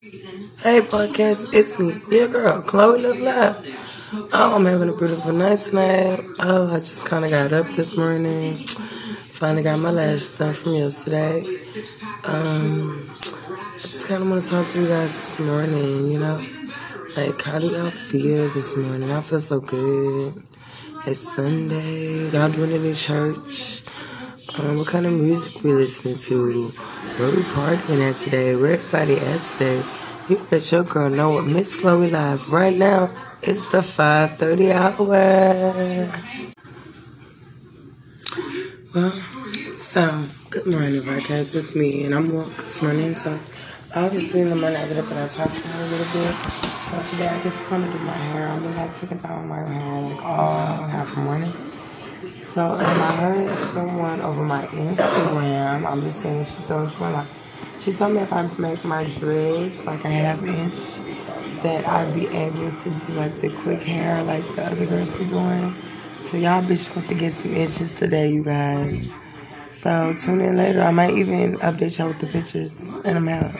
[0.00, 4.30] Hey podcast, it's me, your girl, Chloe Love Live.
[4.32, 6.20] Oh, I'm having a beautiful night tonight.
[6.38, 8.54] Oh, I just kind of got up this morning.
[8.54, 11.40] Finally got my lashes done from yesterday.
[12.22, 13.10] Um,
[13.50, 16.46] I just kind of want to talk to you guys this morning, you know?
[17.16, 19.10] Like, how do y'all feel this morning?
[19.10, 20.40] I feel so good.
[21.08, 22.30] It's Sunday.
[22.30, 23.82] Y'all doing in church.
[24.56, 26.62] Um, what kind of music we listening to?
[27.18, 28.56] Where we partying at today?
[28.56, 29.84] Where everybody at today?
[30.28, 33.10] You let your girl know what Miss Chloe Live right now.
[33.42, 36.08] It's the 5:30 hour.
[38.94, 39.12] Well,
[39.76, 41.54] so good morning, podcast.
[41.54, 43.14] It's me, and I'm woke this morning.
[43.14, 43.38] So
[43.94, 46.34] obviously in the morning I get up and I talk to her a little bit.
[46.88, 48.48] So today I just want to do my hair.
[48.48, 51.67] I've been like a time on my hair like all half the morning.
[52.54, 55.84] So um, I heard someone over my Instagram.
[55.84, 57.26] I'm just saying she told me like
[57.80, 60.72] she told me if I make my dreads like a half inch,
[61.62, 65.26] that I'd be able to do like the quick hair like the other girls be
[65.26, 65.74] doing.
[66.24, 69.10] So y'all be sure to get some inches today, you guys.
[69.80, 70.82] So tune in later.
[70.82, 73.54] I might even update y'all with the pictures, and I'm out.